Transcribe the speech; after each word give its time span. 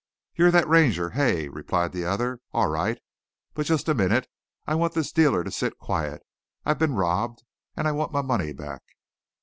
"You're 0.33 0.49
thet 0.49 0.67
Ranger, 0.67 1.11
hey?" 1.11 1.47
replied 1.47 1.91
the 1.91 2.05
other. 2.05 2.39
"All 2.53 2.65
right! 2.67 2.97
But 3.53 3.67
just 3.67 3.87
a 3.87 3.93
minute. 3.93 4.27
I 4.65 4.73
want 4.73 4.93
this 4.95 5.11
dealer 5.11 5.43
to 5.43 5.51
sit 5.51 5.77
quiet. 5.77 6.23
I've 6.65 6.79
been 6.79 6.95
robbed. 6.95 7.43
And 7.77 7.87
I 7.87 7.91
want 7.91 8.11
my 8.11 8.23
money 8.23 8.51
back." 8.51 8.81